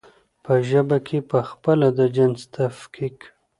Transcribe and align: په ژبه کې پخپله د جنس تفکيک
په 0.43 0.53
ژبه 0.69 0.97
کې 1.07 1.19
پخپله 1.31 1.87
د 1.97 1.99
جنس 2.15 2.41
تفکيک 2.55 3.17